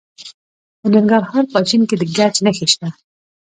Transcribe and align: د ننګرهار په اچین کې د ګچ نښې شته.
د 0.81 0.83
ننګرهار 0.93 1.43
په 1.51 1.57
اچین 1.61 1.81
کې 1.89 1.95
د 1.97 2.03
ګچ 2.15 2.35
نښې 2.45 2.65
شته. 2.73 2.87